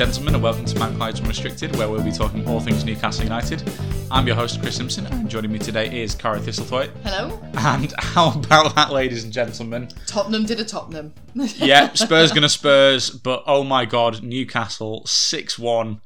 [0.00, 3.62] Gentlemen, and welcome to Magpies Unrestricted, where we'll be talking all things Newcastle United.
[4.10, 6.90] I'm your host, Chris Simpson, and joining me today is Cara Thistlethwaite.
[7.04, 7.38] Hello.
[7.58, 9.90] And how about that, ladies and gentlemen?
[10.06, 11.12] Tottenham did a Tottenham.
[11.34, 16.00] Yeah, Spurs gonna Spurs, but oh my god, Newcastle 6 1.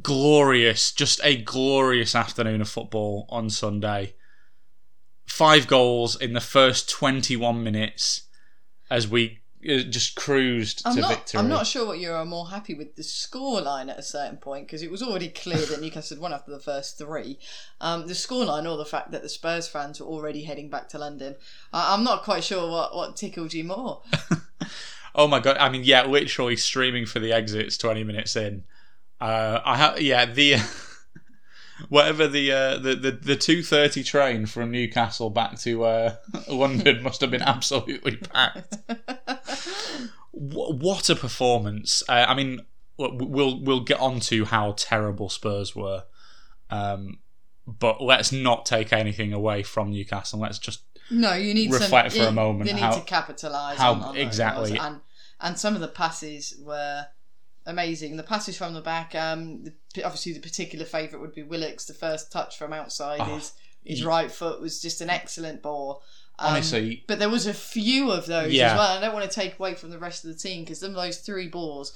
[0.00, 4.14] Glorious, just a glorious afternoon of football on Sunday.
[5.26, 8.28] Five goals in the first 21 minutes
[8.88, 11.10] as we just cruised I'm to not.
[11.10, 11.38] victory.
[11.38, 14.66] I'm not sure what you are more happy with the scoreline at a certain point
[14.66, 17.38] because it was already clear that Newcastle had won after the first three.
[17.80, 20.98] Um, the scoreline or the fact that the Spurs fans were already heading back to
[20.98, 21.36] London.
[21.72, 24.02] I, I'm not quite sure what what tickled you more.
[25.14, 25.56] Oh my god!
[25.58, 28.64] I mean, yeah, literally streaming for the exits twenty minutes in.
[29.20, 30.54] Uh, I have, yeah, the
[31.88, 36.16] whatever the uh, the the the two thirty train from Newcastle back to uh,
[36.48, 38.76] London must have been absolutely packed.
[40.36, 42.02] What a performance!
[42.08, 42.60] Uh, I mean,
[42.98, 46.04] we'll we'll get on to how terrible Spurs were,
[46.70, 47.20] um,
[47.68, 50.40] but let's not take anything away from Newcastle.
[50.40, 53.78] Let's just No, you need Reflect some, for a moment They need how- to capitalise
[53.78, 54.76] how- on, on exactly.
[54.76, 55.00] and
[55.40, 57.06] and some of the passes were
[57.64, 58.16] amazing.
[58.16, 59.72] The passes from the back, um, the,
[60.02, 61.84] obviously the particular favourite would be Willock's.
[61.84, 63.52] The first touch from outside Oh, his
[63.84, 66.02] his ye- right foot was just an excellent ball.
[66.38, 67.04] Um, honestly.
[67.06, 68.72] but there was a few of those Yeah.
[68.72, 68.98] as well.
[68.98, 70.96] I don't want to take away from the rest of the team because some of
[70.96, 71.92] those three balls.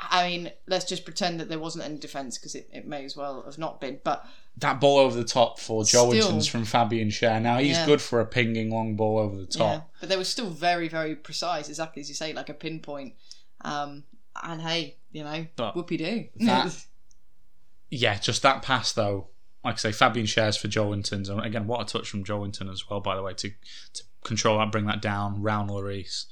[0.00, 3.16] I mean, let's just pretend that there wasn't any defence because it, it may as
[3.16, 3.98] well have not been.
[4.04, 4.24] But
[4.58, 7.42] that ball over the top for Joelinton's from Fabian Schär.
[7.42, 7.86] Now he's Yeah.
[7.86, 9.58] good for a pinging long ball over the top.
[9.74, 13.14] Yeah, but they were still very, very precise, exactly as you say, like a pinpoint.
[13.62, 14.04] Um,
[14.40, 16.28] and hey, you know, But whoopie do.
[16.46, 16.76] that-
[17.90, 19.28] Yeah, just that pass though.
[19.64, 22.88] Like I say, Fabian Schär's for Joelinton's, and again, what a touch from Joelinton as
[22.88, 23.00] well.
[23.00, 23.50] By the way, to
[23.94, 26.26] to control that, bring that down, round Lloris,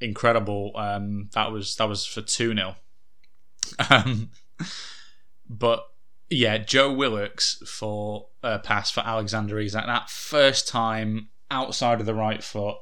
[0.00, 0.72] incredible.
[0.74, 2.76] Um, that was that was for two 0
[3.90, 4.30] Um,
[5.48, 5.86] but
[6.30, 9.86] yeah, Joe Willock's for a pass for Alexander Isak.
[9.86, 12.76] That first time outside of the right foot,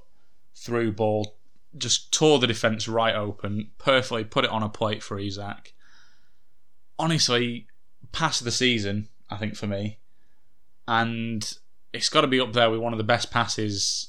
[0.55, 1.37] through ball,
[1.77, 5.73] just tore the defence right open, perfectly put it on a plate for Isak.
[6.99, 7.67] Honestly,
[8.13, 9.99] pass of the season, I think for me,
[10.89, 11.57] and
[11.93, 14.09] it's got to be up there with one of the best passes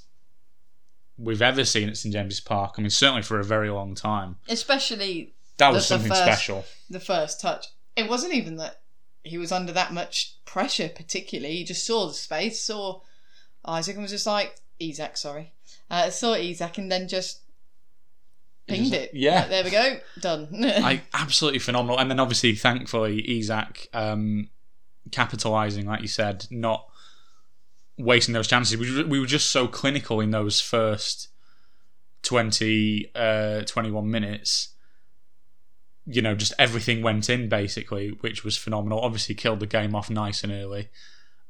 [1.17, 2.75] we've ever seen at St James's Park.
[2.77, 4.37] I mean, certainly for a very long time.
[4.47, 6.65] Especially That was The- the something first- special.
[6.89, 7.67] the first touch.
[7.95, 8.81] It wasn't even that
[9.23, 11.57] he was under that much pressure, particularly.
[11.57, 13.01] He just saw the space, saw
[13.63, 15.53] Isaac, and was just like, Isak, sorry.
[15.91, 17.40] Uh, saw Isak and then just
[18.71, 19.11] pinged it.
[19.13, 19.47] yeah.
[19.47, 20.47] There we go, done.
[20.51, 21.99] like absolutely phenomenal.
[21.99, 24.49] And then obviously, thankfully, Isak um,
[25.09, 26.87] capitalising, like you said, not
[27.97, 28.77] wasting those chances.
[28.77, 31.29] We, we were just so clinical in those first
[32.23, 34.69] 20, uh, 21 minutes.
[36.05, 39.01] You know, just everything went in basically, which was phenomenal.
[39.01, 40.89] Obviously, killed the game off nice and early.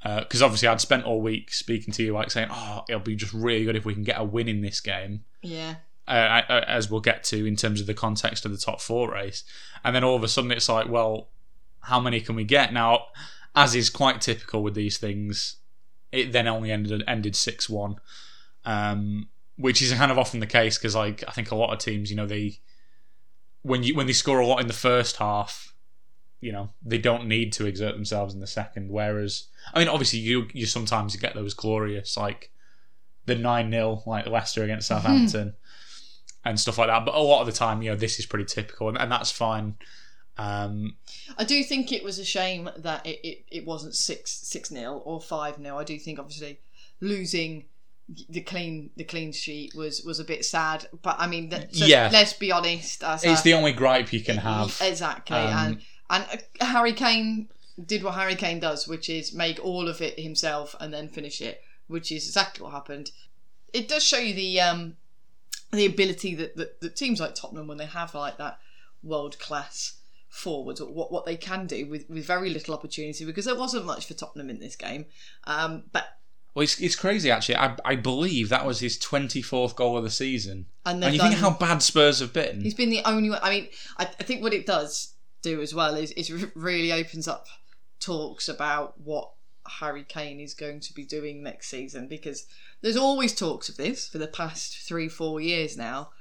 [0.03, 3.33] Because obviously, I'd spent all week speaking to you, like saying, "Oh, it'll be just
[3.33, 5.75] really good if we can get a win in this game." yeah.
[6.11, 9.11] Uh, uh, as we'll get to in terms of the context of the top four
[9.11, 9.45] race.
[9.83, 11.29] And then all of a sudden it's like, well,
[11.79, 12.73] how many can we get?
[12.73, 13.05] Now,
[13.55, 15.55] as is quite typical with these things,
[16.11, 17.95] it then only ended ended six one,
[18.65, 21.79] um, which is kind of often the case because like I think a lot of
[21.79, 22.59] teams, you know, they
[23.61, 25.73] when you when they score a lot in the first half,
[26.41, 28.89] you know, they don't need to exert themselves in the second.
[28.89, 32.51] Whereas, I mean, obviously you you sometimes get those glorious like
[33.25, 35.53] the nine 0 like Leicester against Southampton
[36.45, 37.05] and stuff like that.
[37.05, 39.31] But a lot of the time, you know, this is pretty typical, and, and that's
[39.31, 39.75] fine.
[40.37, 40.95] Um,
[41.37, 45.01] I do think it was a shame that it, it, it wasn't six six nil
[45.05, 46.59] or five 0 I do think obviously
[46.99, 47.65] losing
[48.29, 50.87] the clean the clean sheet was was a bit sad.
[51.01, 52.09] But I mean, so Yeah.
[52.11, 53.03] let's be honest.
[53.05, 54.77] It's a- the only gripe you can have.
[54.81, 55.65] exactly, Um,
[56.09, 57.49] and and uh, Harry Kane
[57.85, 61.41] did what Harry Kane does, which is make all of it himself and then finish
[61.41, 63.11] it, which is exactly what happened.
[63.73, 64.97] It does show you the um
[65.71, 68.59] the ability that, that, that teams like Tottenham when they have like that
[69.03, 69.93] world class
[70.29, 74.05] forwards what what they can do with, with very little opportunity because there wasn't much
[74.05, 75.05] for Tottenham in this game.
[75.45, 76.05] Um, but
[76.55, 77.57] Well, it's, it's crazy actually.
[77.57, 80.67] I, I believe that was his 24th goal of the season.
[80.85, 82.61] And And, you think how bad Spurs have been?
[82.61, 83.39] He's been the only one.
[83.41, 83.67] I mean,
[83.97, 87.47] I, I think what it does do as well is it really opens up
[87.99, 89.31] talks about what
[89.79, 92.45] Harry Kane is going to be doing next season because
[92.81, 96.11] there's always talks of this for the past three, four years now.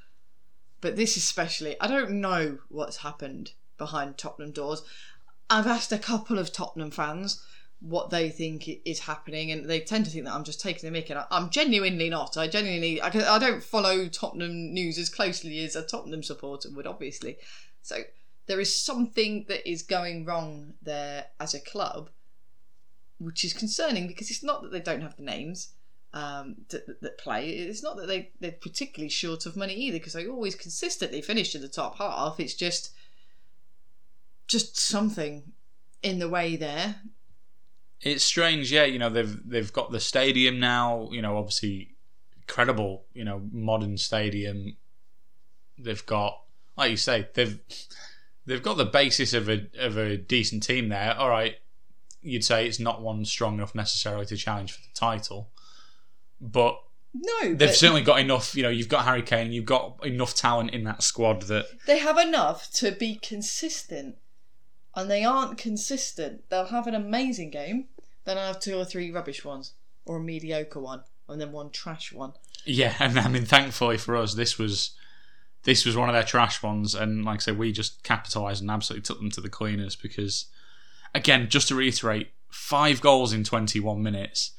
[0.80, 4.82] But this especially, I don't know what's happened behind Tottenham doors.
[5.48, 7.42] I've asked a couple of Tottenham fans
[7.80, 10.98] what they think is happening, and they tend to think that I'm just taking the
[10.98, 12.36] mick, and I- I'm genuinely not.
[12.36, 16.86] I genuinely, I, I don't follow Tottenham news as closely as a Tottenham supporter would,
[16.86, 17.38] obviously.
[17.82, 18.02] So
[18.46, 22.10] there is something that is going wrong there as a club,
[23.20, 25.74] which is concerning because it's not that they don't have the names
[26.12, 27.50] um, that, that play.
[27.50, 31.54] It's not that they they're particularly short of money either because they always consistently finish
[31.54, 32.40] in the top half.
[32.40, 32.92] It's just
[34.48, 35.52] just something
[36.02, 36.96] in the way there.
[38.00, 38.84] It's strange, yeah.
[38.84, 41.08] You know they've they've got the stadium now.
[41.12, 41.94] You know, obviously,
[42.42, 43.04] incredible.
[43.12, 44.76] You know, modern stadium.
[45.78, 46.40] They've got,
[46.76, 47.58] like you say, they've
[48.46, 51.14] they've got the basis of a of a decent team there.
[51.16, 51.56] All right,
[52.22, 55.50] you'd say it's not one strong enough necessarily to challenge for the title,
[56.40, 56.80] but
[57.14, 58.54] No, they've but certainly got enough.
[58.54, 61.98] You know, you've got Harry Kane, you've got enough talent in that squad that they
[61.98, 64.16] have enough to be consistent,
[64.94, 66.48] and they aren't consistent.
[66.48, 67.86] They'll have an amazing game,
[68.24, 69.74] then I'll have two or three rubbish ones,
[70.04, 72.32] or a mediocre one, and then one trash one.
[72.64, 74.92] Yeah, and I mean, thankfully for us, this was
[75.64, 78.70] this was one of their trash ones, and like I said, we just capitalised and
[78.70, 80.46] absolutely took them to the cleaners because,
[81.14, 84.52] again, just to reiterate, five goals in twenty one minutes.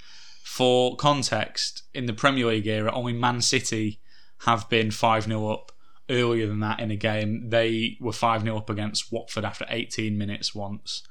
[0.43, 4.01] For context, in the Premier League era, only Man City
[4.39, 5.71] have been five 0 up
[6.09, 7.49] earlier than that in a game.
[7.49, 11.03] They were five 0 up against Watford after eighteen minutes once.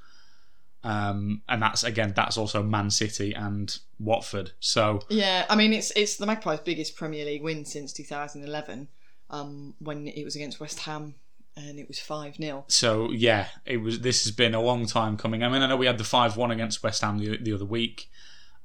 [0.82, 4.52] Um, and that's again, that's also Man City and Watford.
[4.60, 8.88] So Yeah, I mean it's it's the Magpies' biggest Premier League win since 2011,
[9.28, 11.14] um, when it was against West Ham,
[11.56, 14.00] and it was five 0 So yeah, it was.
[14.00, 15.42] This has been a long time coming.
[15.42, 17.64] I mean, I know we had the five one against West Ham the, the other
[17.64, 18.10] week,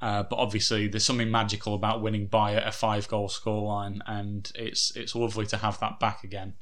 [0.01, 4.95] uh, but obviously there's something magical about winning by a five goal scoreline, and it's
[4.95, 6.53] it's lovely to have that back again.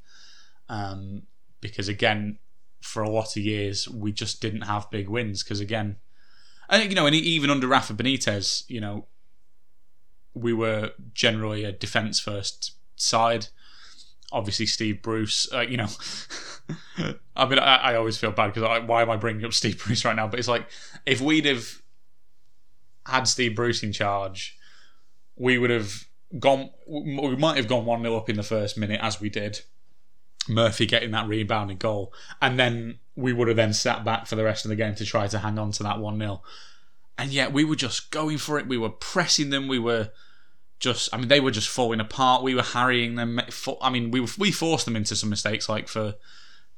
[0.70, 1.24] Um,
[1.62, 2.40] because again,
[2.81, 5.44] for a lot of years we just didn't have big wins.
[5.44, 5.98] Because again,
[6.70, 9.08] think you know, and even under Rafa Benitez, you know,
[10.34, 13.48] we were generally a defence first side
[14.34, 15.48] obviously Steve Bruce.
[15.54, 15.88] Uh, you know,
[17.36, 20.04] I mean, I, I always feel bad because why am I bringing up Steve Bruce
[20.04, 20.28] right now?
[20.28, 20.68] But it's like
[21.06, 21.82] if we'd have
[23.06, 24.58] had Steve Bruce in charge,
[25.38, 26.06] we would have
[26.40, 26.72] gone.
[26.88, 29.62] We might have gone one 0 up in the first minute as we did.
[30.50, 34.44] Murphy getting that rebounding goal, and then we would have then sat back for the
[34.44, 36.42] rest of the game to try to hang on to that one 0
[37.18, 38.68] And yet we were just going for it.
[38.68, 39.70] We were pressing them.
[39.70, 40.10] We were
[40.84, 42.44] just I mean they were just falling apart.
[42.44, 43.40] We were harrying them.
[43.82, 46.16] I mean we we forced them into some mistakes like for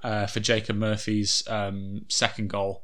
[0.04, 2.84] uh, for Jacob Murphy's um, second goal.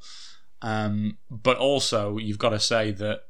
[0.64, 3.22] Um, but also you've got to say that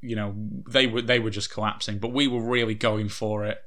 [0.00, 0.34] you know
[0.66, 3.58] they were they were just collapsing, but we were really going for it.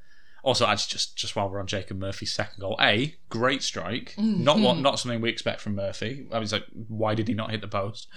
[0.41, 4.59] Also, actually, just just while we're on Jacob Murphy's second goal, a great strike, not
[4.59, 6.25] what not something we expect from Murphy.
[6.31, 8.07] I was like, why did he not hit the post?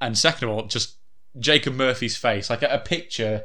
[0.00, 0.96] And second of all, just
[1.38, 3.44] Jacob Murphy's face, like a, a picture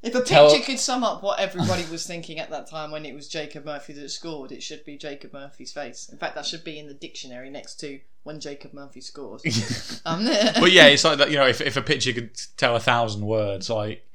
[0.00, 3.04] If a Tell- picture could sum up what everybody was thinking at that time when
[3.04, 6.08] it was Jacob Murphy that scored, it should be Jacob Murphy's face.
[6.08, 10.00] In fact, that should be in the dictionary next to when Jacob Murphy scores.
[10.06, 10.24] um,
[10.60, 11.30] but yeah, it's like that.
[11.30, 14.06] You know, if if a picture could tell a thousand words, like,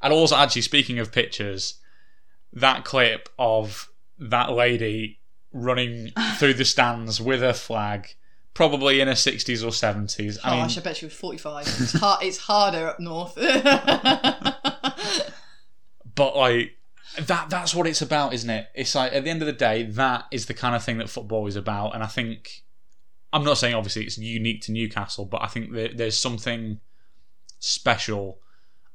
[0.00, 1.74] and also actually speaking of pictures,
[2.52, 5.18] that clip of that lady
[5.52, 8.14] running through the stands with her flag,
[8.54, 10.38] probably in her sixties or seventies.
[10.44, 11.66] I mean, Gosh, I bet she was 45.
[11.66, 13.36] It's, hard, it's harder up north.
[16.14, 16.76] but like
[17.20, 18.68] that that's what it's about isn't it?
[18.74, 21.10] It's like at the end of the day that is the kind of thing that
[21.10, 22.62] football is about and i think
[23.32, 26.80] i'm not saying obviously it's unique to newcastle but i think that there's something
[27.58, 28.38] special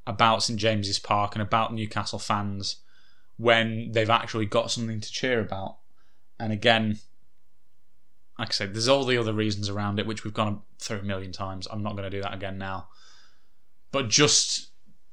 [0.06, 2.76] about st james's park and about newcastle fans
[3.38, 5.78] when they've actually got something to cheer about.
[6.38, 6.98] And again
[8.38, 11.02] like i said there's all the other reasons around it which we've gone through a
[11.02, 11.66] million times.
[11.70, 12.88] I'm not going to do that again now.
[13.90, 14.67] But just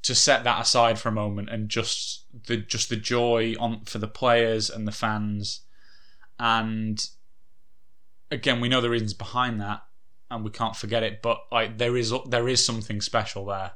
[0.05, 3.97] to set that aside for a moment and just the just the joy on for
[3.97, 5.61] the players and the fans.
[6.39, 7.03] And
[8.29, 9.83] again we know the reasons behind that
[10.29, 13.71] and we can't forget it but like there is there is something special there.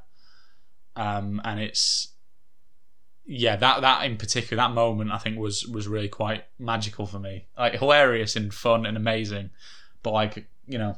[0.94, 2.08] Um and it's
[3.26, 7.18] yeah that that in particular that moment i think was was really quite magical for
[7.18, 7.48] me.
[7.58, 9.50] Like hilarious and fun and amazing.
[10.04, 10.96] But like you know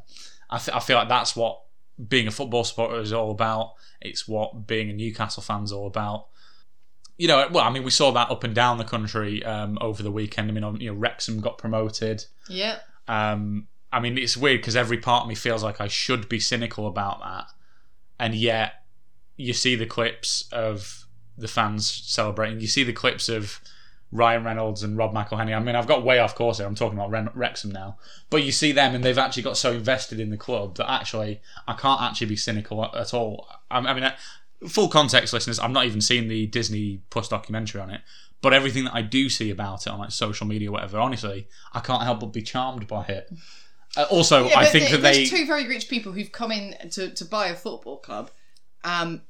[0.50, 1.62] i, th- I feel like that's what
[2.08, 3.74] being a football supporter is all about.
[4.00, 6.26] It's what being a Newcastle fan's all about.
[7.18, 10.02] You know, well, I mean, we saw that up and down the country um, over
[10.02, 10.50] the weekend.
[10.50, 12.24] I mean, you know, Wrexham got promoted.
[12.48, 12.78] Yeah.
[13.06, 16.40] Um, I mean, it's weird because every part of me feels like I should be
[16.40, 17.46] cynical about that,
[18.18, 18.84] and yet
[19.36, 21.06] you see the clips of
[21.36, 22.60] the fans celebrating.
[22.60, 23.60] You see the clips of
[24.12, 25.56] Ryan Reynolds and Rob McElhenney.
[25.56, 26.66] I mean, I've got way off course here.
[26.66, 27.96] I'm talking about Ren- Wrexham now,
[28.28, 31.40] but you see them, and they've actually got so invested in the club that actually
[31.66, 33.48] I can't actually be cynical at, at all.
[33.70, 34.14] I, I mean, uh,
[34.68, 35.58] full context, listeners.
[35.58, 38.02] I've not even seen the Disney Plus documentary on it,
[38.42, 41.80] but everything that I do see about it on like social media, whatever, honestly, I
[41.80, 43.32] can't help but be charmed by it.
[43.96, 46.76] Uh, also, Yeah, I think that they there's two very rich people who've come in
[46.90, 48.30] to, to buy a football club.
[48.84, 49.22] Um,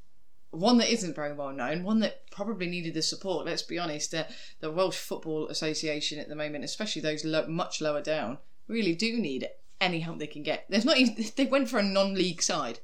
[0.52, 3.46] one that isn't very well known, one that probably needed the support.
[3.46, 4.24] Let's be honest, uh,
[4.60, 9.18] the Welsh Football Association at the moment, especially those lo- much lower down, really do
[9.18, 9.48] need
[9.80, 10.66] any help they can get.
[10.68, 12.80] There's not even they went for a non-league side.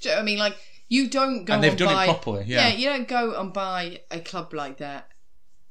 [0.00, 0.38] Do you know what I mean?
[0.38, 0.56] Like
[0.88, 2.44] you don't go and they've done buy, it properly.
[2.46, 2.68] Yeah.
[2.68, 5.08] you don't go and buy a club like that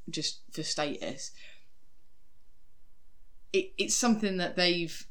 [0.09, 1.31] just for status.
[3.53, 5.05] It, it's something that they've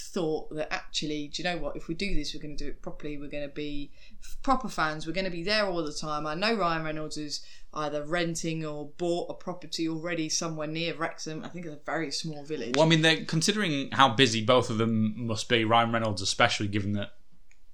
[0.00, 1.76] thought that actually, do you know what?
[1.76, 3.18] If we do this, we're going to do it properly.
[3.18, 3.92] We're going to be
[4.42, 5.06] proper fans.
[5.06, 6.26] We're going to be there all the time.
[6.26, 11.44] I know Ryan Reynolds is either renting or bought a property already somewhere near Wrexham.
[11.44, 12.74] I think it's a very small village.
[12.76, 15.64] Well, I mean, they're considering how busy both of them must be.
[15.64, 17.12] Ryan Reynolds, especially given that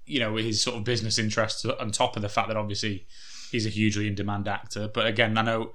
[0.04, 3.06] you know his sort of business interests, on top of the fact that obviously
[3.50, 4.88] he's a hugely in demand actor.
[4.88, 5.72] But again, I know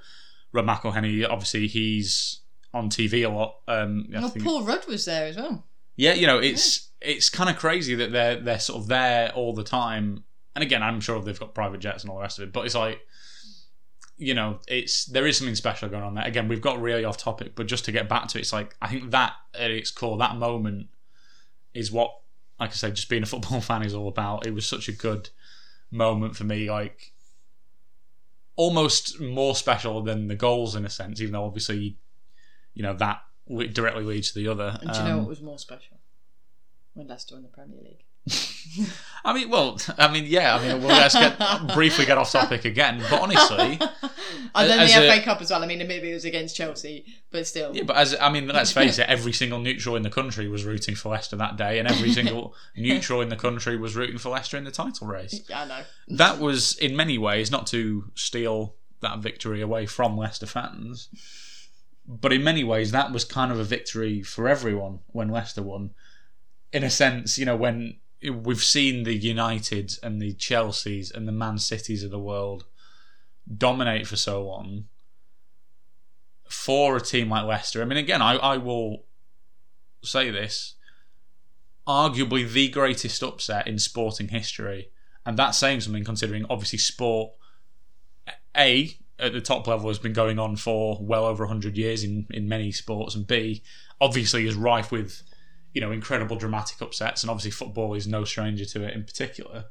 [0.52, 1.28] Rob McElhenney.
[1.28, 2.42] Obviously, he's
[2.74, 3.58] on TV a lot.
[3.68, 5.66] Um, I well, think- Paul Rudd was there as well.
[5.96, 9.54] Yeah, you know, it's it's kind of crazy that they're they're sort of there all
[9.54, 10.24] the time.
[10.56, 12.54] And again, I'm sure they've got private jets and all the rest of it.
[12.54, 13.00] But it's like,
[14.18, 16.26] you know, it's there is something special going on there.
[16.26, 18.76] Again, we've got really off topic, but just to get back to it, it's like
[18.82, 20.88] I think that at its core, that moment
[21.74, 22.12] is what,
[22.60, 24.46] like I say, just being a football fan is all about.
[24.46, 25.30] It was such a good
[25.90, 27.14] moment for me, like
[28.56, 31.98] almost more special than the goals in a sense, even though obviously,
[32.74, 33.22] you know, that
[33.74, 34.78] directly leads to the other.
[34.82, 35.98] And do you know Um, what was more special?
[36.94, 38.04] When Leicester won the Premier League.
[39.26, 40.56] I mean, well, I mean, yeah.
[40.56, 43.04] I mean, well, let's get briefly get off topic again.
[43.10, 43.80] But honestly,
[44.56, 45.64] and then the a- FA Cup as well.
[45.64, 47.76] I mean, maybe it was against Chelsea, but still.
[47.76, 47.84] yeah.
[47.84, 50.94] But as I mean, let's face it, every single neutral in the country was rooting
[50.96, 54.58] for Leicester that day, and every single neutral in the country was rooting for Leicester
[54.58, 55.42] in the title race.
[55.50, 55.82] Yeah, I know.
[56.10, 61.10] That was, in many ways, not to steal that victory away from Leicester fans,
[62.08, 65.92] but in many ways, that was kind of a victory for everyone when Leicester won.
[66.74, 71.34] In a sense, you know, when we've seen the United and the Chelseas and the
[71.34, 72.66] Man Cities of the world
[73.58, 74.86] dominate for so long,
[76.48, 79.06] for a team like Leicester, I mean, again, I, I will
[80.04, 80.76] say this
[81.88, 84.90] arguably the greatest upset in sporting history.
[85.26, 87.34] And that's saying something considering obviously sport,
[88.56, 92.28] A, at the top level has been going on for well over 100 years in,
[92.32, 93.64] in many sports, and B,
[94.00, 95.22] obviously is rife with,
[95.74, 99.66] you know, incredible dramatic upsets, and obviously football is no stranger to it in particular.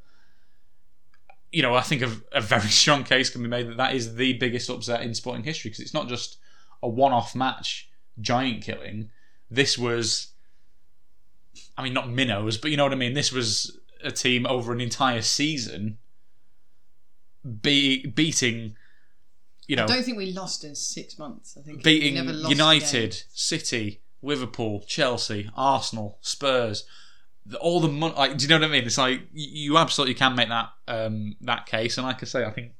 [1.52, 4.14] You know, I think a, a very strong case can be made that that is
[4.14, 6.38] the biggest upset in sporting history because it's not just
[6.83, 7.90] a one-off match,
[8.21, 9.11] giant killing.
[9.50, 10.30] This was
[11.76, 13.14] I mean, not minnows, but you know what I mean.
[13.14, 15.99] This was a team over an entire season,
[17.62, 18.76] be, beating,
[19.71, 21.57] you know, I don't think we lost in six months.
[21.57, 22.50] I think we beating never lost.
[22.50, 26.85] United, City, Liverpool, Chelsea, Arsenal, Spurs.
[27.47, 28.85] The- All the money, like, do you know what I mean?
[28.85, 32.45] It's like y- you absolutely can make that um, that case, and like I say,
[32.45, 32.73] I think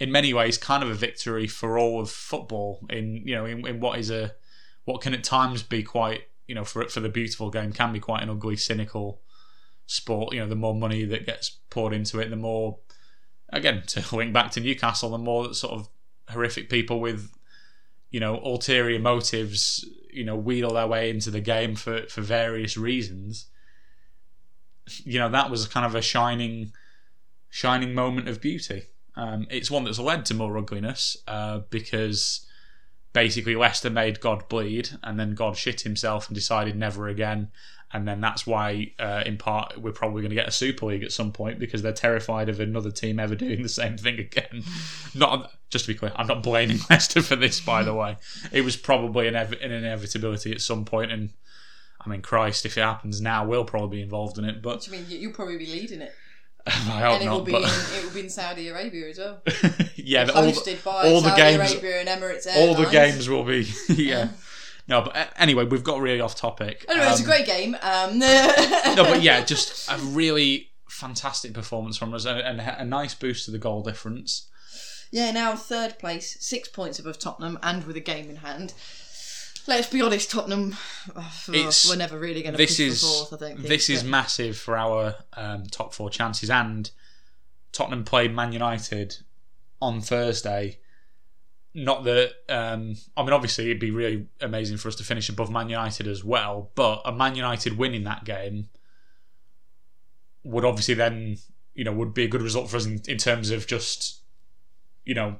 [0.00, 2.84] in many ways, kind of a victory for all of football.
[2.90, 4.32] In you know, in, in what is a
[4.84, 8.00] what can at times be quite you know for for the beautiful game can be
[8.00, 9.20] quite an ugly, cynical
[9.86, 10.34] sport.
[10.34, 12.78] You know, the more money that gets poured into it, the more
[13.50, 15.88] again to link back to Newcastle, the more sort of
[16.28, 17.30] horrific people with
[18.10, 22.76] you know ulterior motives, you know, wheedle their way into the game for for various
[22.76, 23.46] reasons.
[25.04, 26.72] You know, that was kind of a shining,
[27.50, 28.84] shining moment of beauty.
[29.16, 32.46] Um, it's one that's led to more ugliness uh, because
[33.12, 37.50] basically Leicester made God bleed, and then God shit himself and decided never again.
[37.90, 41.02] And then that's why, uh, in part, we're probably going to get a Super League
[41.02, 44.62] at some point because they're terrified of another team ever doing the same thing again.
[45.14, 48.16] Not just to be clear, I'm not blaming Leicester for this, by the way.
[48.52, 51.30] It was probably an, ev- an inevitability at some point, and
[52.04, 54.60] I mean, Christ, if it happens now, we'll probably be involved in it.
[54.62, 55.06] But you mean?
[55.08, 56.12] You- You'll probably be leading it,
[56.66, 57.44] I hope and it will not.
[57.46, 57.68] be But in,
[57.98, 59.40] it will be in Saudi Arabia as well.
[59.96, 63.66] yeah, the- all, Hosted the, all games- Arabia and Emirates all the games will be
[63.88, 64.28] yeah.
[64.88, 66.84] No, but uh, anyway, we've got really off topic.
[66.88, 67.76] Anyway, it's a Um, great game.
[67.82, 68.18] Um,
[68.96, 73.50] no, but yeah, just a really fantastic performance from us and, a nice boost to
[73.50, 74.48] the goal difference.
[75.10, 78.74] Yeah, now third place, six points above Tottenham, and with a game in hand.
[79.66, 80.76] Let's be honest, Tottenham,
[81.14, 83.34] oh, we're never really going to push is fourth.
[83.34, 83.68] I don't think.
[83.68, 86.48] this is but- massive for our um, top four chances.
[86.48, 86.90] And
[87.72, 89.16] Tottenham played Man United
[89.82, 90.78] on Thursday.
[91.74, 95.50] Not that um, I mean, obviously, it'd be really amazing for us to finish above
[95.50, 96.70] Man United as well.
[96.74, 98.68] But a Man United win in that game
[100.44, 101.36] would obviously then,
[101.74, 104.22] you know, would be a good result for us in, in terms of just,
[105.04, 105.36] you know,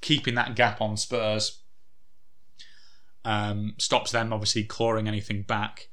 [0.00, 1.60] keeping that gap on Spurs.
[3.24, 5.88] Um, stops them obviously clawing anything back.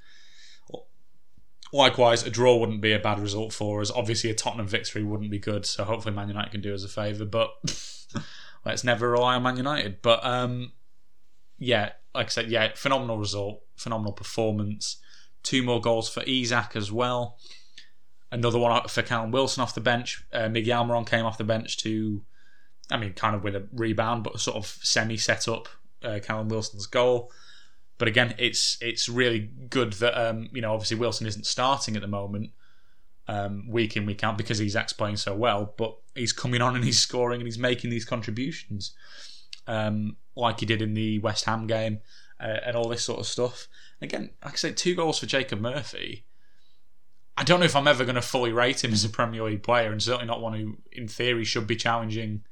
[1.73, 3.89] Likewise, a draw wouldn't be a bad result for us.
[3.89, 5.65] Obviously, a Tottenham victory wouldn't be good.
[5.65, 7.23] So hopefully, Man United can do us a favour.
[7.23, 7.51] But
[8.65, 10.01] let's never rely on Man United.
[10.01, 10.71] But um,
[11.57, 14.97] yeah, like I said, yeah, phenomenal result, phenomenal performance.
[15.43, 17.37] Two more goals for Isak as well.
[18.31, 20.23] Another one for Callum Wilson off the bench.
[20.31, 22.23] Uh, Miguel Almiron came off the bench to,
[22.89, 25.67] I mean, kind of with a rebound, but sort of semi set up
[26.03, 27.31] uh, Callum Wilson's goal.
[27.97, 29.39] But again, it's it's really
[29.69, 32.51] good that um, you know obviously Wilson isn't starting at the moment,
[33.31, 35.73] um, week in week out because Isak's playing so well.
[35.77, 38.93] But he's coming on and he's scoring and he's making these contributions,
[39.67, 42.01] um, like he did in the West Ham game
[42.41, 43.67] uh, and all this sort of stuff.
[44.01, 46.25] Again, like I say, two goals for Jacob Murphy.
[47.37, 49.63] I don't know if I'm ever going to fully rate him as a Premier League
[49.63, 52.43] player, and certainly not one who, in theory, should be challenging.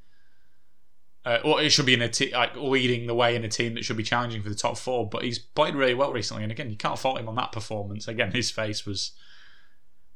[1.26, 3.84] Uh, or it should be in a like leading the way in a team that
[3.84, 5.06] should be challenging for the top four.
[5.06, 8.08] But he's played really well recently, and again, you can't fault him on that performance.
[8.08, 9.12] Again, his face was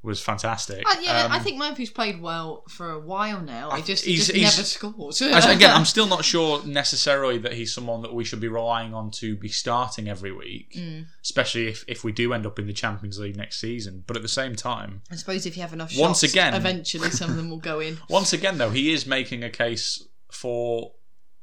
[0.05, 0.85] was fantastic.
[0.89, 3.71] Uh, yeah, Um, I think Murphy's played well for a while now.
[3.73, 5.21] He just, he He's- just he's- never scores.
[5.23, 9.11] Again, I'm still not sure necessarily that he's someone that we should be relying on
[9.13, 11.07] to be starting every week, Mm.
[11.23, 14.05] especially if, if we do end up in the Champions League next season.
[14.07, 17.11] But at the same time, I suppose if you have enough shots, Once again- eventually
[17.11, 17.99] some of them will go in.
[18.09, 20.93] once again, though, he is making a case for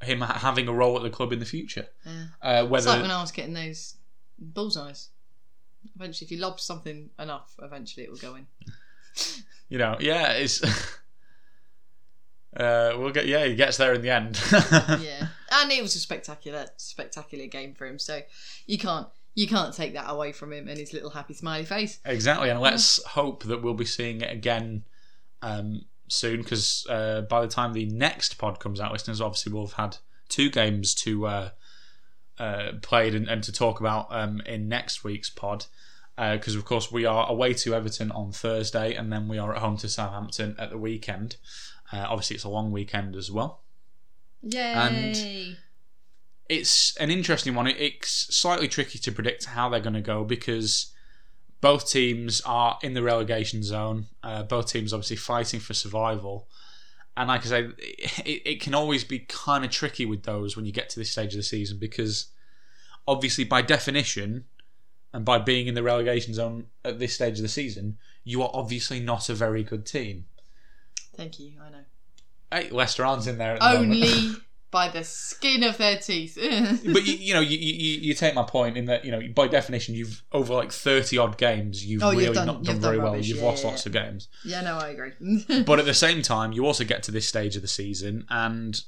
[0.03, 1.87] him having a role at the club in the future.
[2.05, 2.25] Yeah.
[2.41, 3.95] Uh, It's like when I was getting those
[4.39, 5.09] bullseyes.
[5.95, 8.47] Eventually, if you lob something enough, eventually it will go in.
[9.69, 10.61] you know, yeah, it's.
[12.53, 14.37] Uh, we'll get yeah, he gets there in the end.
[15.01, 17.97] yeah, and it was a spectacular, spectacular game for him.
[17.97, 18.21] So
[18.67, 21.99] you can't, you can't take that away from him and his little happy smiley face.
[22.03, 24.83] Exactly, and let's hope that we'll be seeing it again
[25.41, 26.41] um, soon.
[26.41, 29.97] Because uh, by the time the next pod comes out, listeners, obviously we'll have had
[30.27, 31.49] two games to uh,
[32.41, 35.65] uh, played and, and to talk about um, in next week's pod.
[36.17, 39.61] Because of course we are away to Everton on Thursday, and then we are at
[39.61, 41.37] home to Southampton at the weekend.
[41.91, 43.61] Uh, obviously, it's a long weekend as well.
[44.41, 44.73] Yay!
[44.73, 45.57] And
[46.49, 47.67] it's an interesting one.
[47.67, 50.91] It's slightly tricky to predict how they're going to go because
[51.61, 54.07] both teams are in the relegation zone.
[54.21, 56.47] Uh, both teams obviously fighting for survival.
[57.17, 57.69] And like I say,
[58.25, 61.11] it, it can always be kind of tricky with those when you get to this
[61.11, 62.27] stage of the season because
[63.07, 64.45] obviously, by definition,
[65.13, 68.51] and by being in the relegation zone at this stage of the season, you are
[68.53, 70.25] obviously not a very good team.
[71.15, 71.53] Thank you.
[71.61, 71.83] I know.
[72.51, 74.03] Hey, Leicester aren't in there at the moment.
[74.03, 74.35] Only
[74.71, 76.35] by the skin of their teeth.
[76.85, 79.47] but you, you know, you, you you take my point in that you know by
[79.47, 82.81] definition you've over like thirty odd games you've Oh, you've really done- not done you've
[82.81, 83.17] very done well.
[83.17, 85.11] You've yeah, lost yeah, lots of games, yeah, no, I agree.
[85.65, 88.81] but at the same time you also get to this stage of the season, and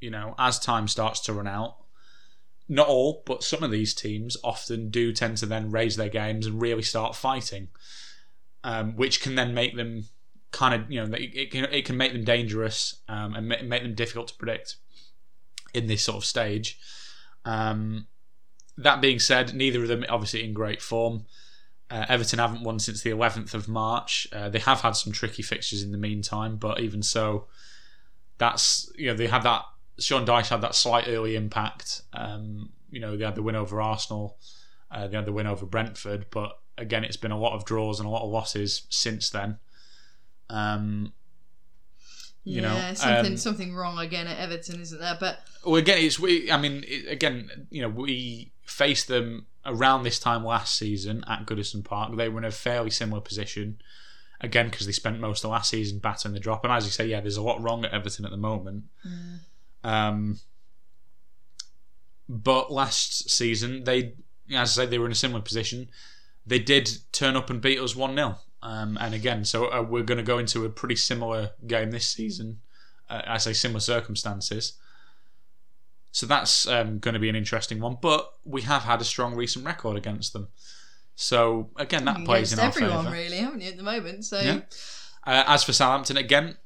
[0.00, 1.76] you know as time starts to run out,
[2.68, 6.46] not all, but some of these teams often do tend to then raise their games
[6.46, 7.68] and really start fighting,
[8.62, 10.04] um, which can then make them
[10.50, 13.82] kind of you know it, it can it can make them dangerous um, and make
[13.82, 14.76] them difficult to predict
[15.74, 16.78] in this sort of stage.
[17.44, 18.06] Um,
[18.76, 21.26] that being said, neither of them obviously in great form.
[21.90, 24.28] Uh, Everton haven't won since the 11th of March.
[24.32, 27.46] Uh, they have had some tricky fixtures in the meantime, but even so,
[28.36, 29.64] that's you know they had that.
[29.98, 32.02] Sean Dyche had that slight early impact.
[32.12, 34.38] Um, you know they had the win over Arsenal,
[34.90, 37.98] uh, they had the win over Brentford, but again it's been a lot of draws
[37.98, 39.58] and a lot of losses since then.
[40.50, 41.12] Um,
[42.44, 45.16] you know, yeah, something um, something wrong again at Everton, isn't there?
[45.18, 46.50] But well, again, it's we.
[46.50, 51.44] I mean, it, again, you know, we faced them around this time last season at
[51.44, 52.16] Goodison Park.
[52.16, 53.80] They were in a fairly similar position,
[54.40, 56.64] again because they spent most of last season battling the drop.
[56.64, 58.84] And as you say, yeah, there's a lot wrong at Everton at the moment.
[59.84, 60.38] Um,
[62.28, 64.14] but last season, they,
[64.50, 65.88] as I say, they were in a similar position.
[66.46, 70.02] They did turn up and beat us one 0 um, and again, so uh, we're
[70.02, 72.60] going to go into a pretty similar game this season.
[73.08, 74.74] Uh, I say similar circumstances.
[76.10, 77.98] So that's um, going to be an interesting one.
[78.00, 80.48] But we have had a strong recent record against them.
[81.14, 83.16] So again, that plays in our everyone, favour.
[83.16, 84.24] really, haven't you, at the moment?
[84.24, 84.60] So Yeah.
[85.26, 86.56] Uh, as for Southampton, again,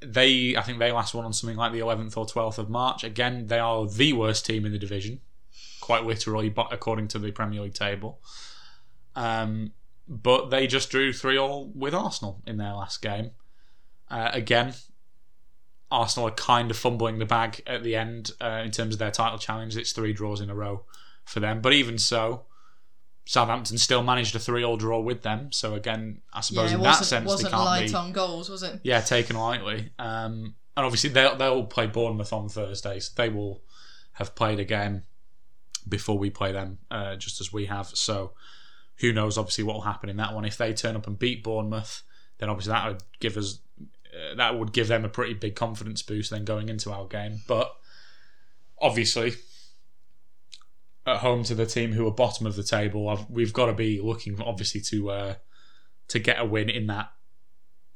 [0.00, 3.04] they I think they last won on something like the 11th or 12th of March.
[3.04, 5.20] Again, they are the worst team in the division,
[5.80, 8.20] quite literally, but according to the Premier League table.
[9.16, 9.72] Um,
[10.08, 13.30] but they just drew three all with Arsenal in their last game.
[14.10, 14.74] Uh, again,
[15.90, 19.10] Arsenal are kind of fumbling the bag at the end uh, in terms of their
[19.10, 19.76] title challenge.
[19.76, 20.84] It's three draws in a row
[21.24, 22.44] for them, but even so.
[23.24, 26.88] Southampton still managed a three-all draw with them, so again, I suppose it in that
[26.88, 28.80] wasn't, sense they wasn't can't light be on goals, was it?
[28.82, 29.90] yeah, taken lightly.
[29.96, 33.62] Um, and obviously they'll they'll play Bournemouth on Thursday, so they will
[34.14, 35.04] have played a game
[35.88, 37.86] before we play them, uh, just as we have.
[37.86, 38.32] So
[39.02, 39.36] who knows?
[39.36, 40.46] Obviously, what will happen in that one?
[40.46, 42.02] If they turn up and beat Bournemouth,
[42.38, 46.00] then obviously that would give us uh, that would give them a pretty big confidence
[46.02, 47.42] boost then going into our game.
[47.46, 47.70] But
[48.80, 49.34] obviously.
[51.04, 53.72] At home to the team who are bottom of the table, I've, we've got to
[53.72, 55.34] be looking obviously to uh,
[56.06, 57.10] to get a win in that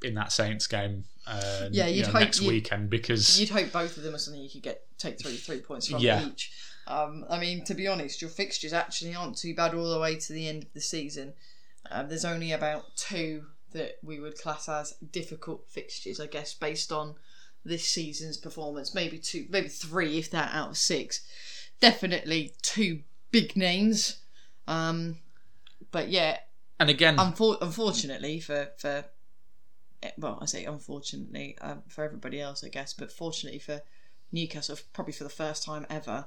[0.02, 3.50] in that Saints game uh, Yeah, you you'd know, hope next you- weekend because You'd
[3.50, 6.26] hope both of them are something you could get take three three points from Yeah.
[6.26, 6.50] each.
[6.86, 10.16] Um, I mean, to be honest, your fixtures actually aren't too bad all the way
[10.16, 11.34] to the end of the season.
[11.90, 16.92] Um, there's only about two that we would class as difficult fixtures, I guess, based
[16.92, 17.16] on
[17.64, 18.94] this season's performance.
[18.94, 21.22] Maybe two, maybe three if that out of six.
[21.80, 24.18] Definitely two big names.
[24.66, 25.18] Um,
[25.90, 26.38] but yeah,
[26.80, 29.04] and again Unfor- unfortunately for for
[30.02, 33.82] eh, well, I say unfortunately um, for everybody else, I guess, but fortunately for
[34.32, 36.26] Newcastle, probably for the first time ever,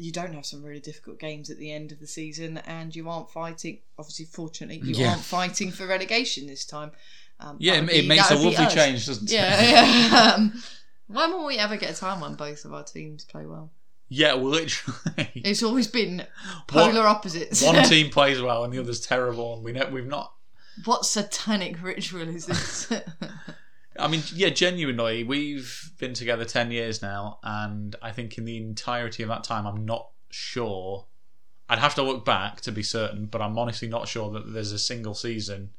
[0.00, 3.08] you don't have some really difficult games at the end of the season, and you
[3.08, 3.78] aren't fighting.
[3.98, 5.10] Obviously, fortunately, you Yeah.
[5.10, 6.92] aren't fighting for relegation this time.
[7.38, 9.34] Um, yeah, it, be- makes a lovely change, doesn't it?
[9.34, 10.32] Yeah, yeah.
[10.36, 10.62] um,
[11.06, 13.70] why won't we ever get a time when both of our teams play well?
[14.08, 14.98] yeah, well, literally.
[15.36, 16.26] It's always been One-
[16.66, 17.62] polar opposites.
[17.62, 20.32] One team plays well and the other's terrible, and we know we've not.
[20.84, 22.92] what satanic ritual is this?
[24.00, 28.56] I mean, yeah, genuinely, we've been together ten years now, and I think in the
[28.56, 31.06] entirety of that time, I'm not sure.
[31.68, 34.72] I'd have to look back to be certain, but I'm honestly not sure that there's
[34.72, 35.70] a single season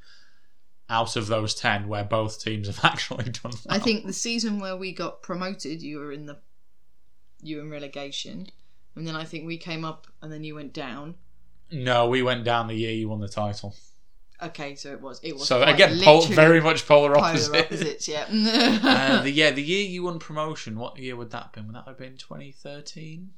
[0.89, 3.53] out of those ten where both teams have actually done.
[3.65, 3.75] Well.
[3.75, 6.37] I think the season where we got promoted, you were in the
[7.41, 8.47] you were in relegation,
[8.95, 11.15] and then I think we came up, and then you went down.
[11.71, 13.75] no, we went down the year you won the title.
[14.41, 17.65] Okay, so it was it was So again, pol- very much polar polar opposite.
[17.65, 18.07] opposites.
[18.07, 18.25] Yeah.
[18.29, 20.77] uh, the yeah, the year you won promotion.
[20.79, 21.67] What year would that have been?
[21.67, 23.31] Would that have been 2013?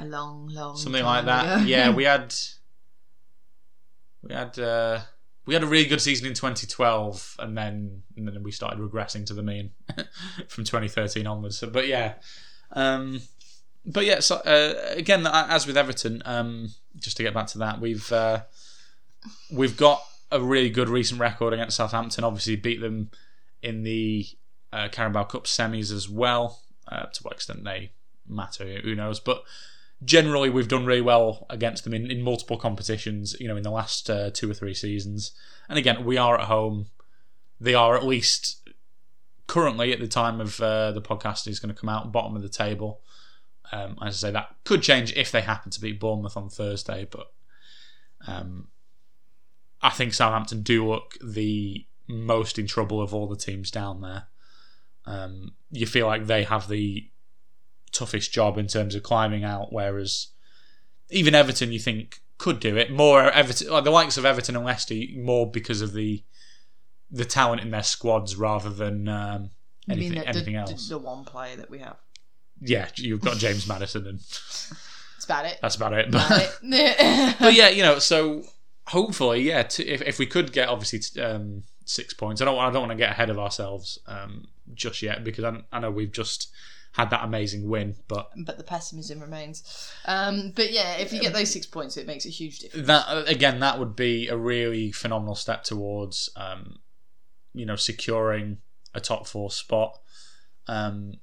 [0.00, 1.58] a long, long Something like that.
[1.58, 1.64] ago.
[1.66, 2.34] Yeah, we had
[4.22, 5.00] we had uh,
[5.44, 9.24] we had a really good season in 2012, and then and then we started regressing
[9.26, 9.70] to the mean
[10.48, 11.58] from 2013 onwards.
[11.58, 12.14] So, but yeah,
[12.72, 13.20] um,
[13.84, 14.20] but yeah.
[14.20, 18.40] So uh, again, as with Everton, um, just to get back to that, we've uh,
[19.50, 22.24] we've got a really good recent record against Southampton.
[22.24, 23.10] Obviously, beat them
[23.62, 24.26] in the
[24.72, 26.60] uh, Carabao Cup semis as well.
[26.88, 27.92] Uh, to what extent they
[28.28, 29.18] matter, who knows?
[29.20, 29.42] But
[30.04, 33.36] generally, we've done really well against them in, in multiple competitions.
[33.40, 35.32] You know, in the last uh, two or three seasons.
[35.68, 36.86] And again, we are at home.
[37.60, 38.68] They are at least
[39.46, 42.42] currently at the time of uh, the podcast is going to come out bottom of
[42.42, 43.00] the table.
[43.72, 47.06] Um, as I say, that could change if they happen to beat Bournemouth on Thursday,
[47.10, 47.32] but
[48.26, 48.68] um,
[49.82, 54.24] I think Southampton do look the most in trouble of all the teams down there.
[55.04, 57.08] Um, you feel like they have the
[57.92, 60.28] toughest job in terms of climbing out, whereas
[61.10, 63.30] even Everton, you think could do it more.
[63.30, 66.22] Everton, like the likes of Everton and Leicester, more because of the
[67.10, 69.50] the talent in their squads rather than um,
[69.88, 70.88] anything the, anything the- else.
[70.88, 71.96] The, one player that we have.
[72.60, 75.58] yeah, you've got James Maddison, and That's about it.
[75.62, 76.08] that's about it.
[76.08, 76.30] About
[76.62, 77.36] it.
[77.38, 78.42] but yeah, you know, so
[78.88, 82.58] hopefully, yeah, to, if if we could get obviously t- um, six points, I don't
[82.58, 85.90] I don't want to get ahead of ourselves um, just yet because I, I know
[85.90, 86.50] we've just
[86.92, 89.92] had that amazing win, but but the pessimism remains.
[90.06, 92.86] Um, but yeah, if you get those six points, it makes a huge difference.
[92.86, 96.78] that again, that would be a really phenomenal step towards um,
[97.52, 98.58] you know securing
[98.94, 99.98] a top four spot.
[100.68, 101.14] Um,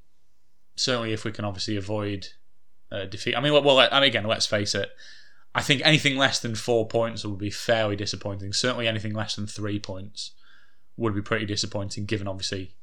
[0.75, 2.27] certainly, if we can obviously avoid
[2.91, 3.35] uh, defeat.
[3.35, 4.91] I mean, well, I mean, again, let's face it.
[5.55, 8.53] I think anything less than four points would be fairly disappointing.
[8.53, 10.31] Certainly, anything less than three points
[10.97, 12.75] would be pretty disappointing, given obviously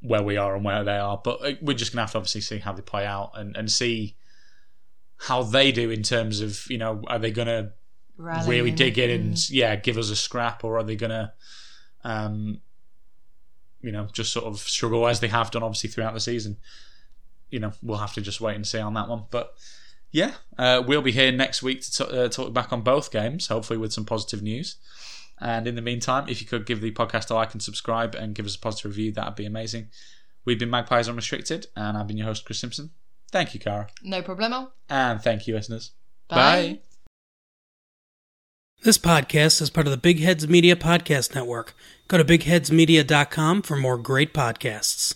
[0.00, 1.20] where we are and where they are.
[1.22, 3.70] But uh, we're just gonna have to obviously see how they play out and, and
[3.70, 4.16] see
[5.18, 7.72] how they do in terms of you know are they gonna
[8.48, 9.50] really dig in and Mm.
[9.50, 11.34] yeah give us a scrap or are they gonna
[12.04, 12.60] um
[13.82, 16.56] you know just sort of struggle as they have done obviously throughout the season
[17.50, 19.24] you know, we'll have to just wait and see on that one.
[19.28, 19.54] But
[20.10, 23.46] yeah, uh, we'll be here next week to t- uh, talk back on both games,
[23.46, 24.76] hopefully with some positive news.
[25.40, 28.34] And in the meantime, if you could give the podcast a like and subscribe and
[28.34, 29.88] give us a positive review, that'd be amazing.
[30.44, 32.90] We've been Magpies Unrestricted, and I've been your host, Chris Simpson.
[33.30, 33.88] Thank you, Cara.
[34.02, 34.70] No problemo.
[34.88, 35.92] And thank you, listeners.
[36.28, 36.80] Bye.
[38.82, 41.74] This podcast is part of the Big Heads Media Podcast Network.
[42.08, 45.08] Go to bigheadsmedia.com for more great podcasts.